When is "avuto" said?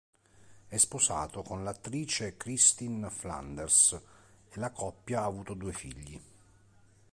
5.25-5.53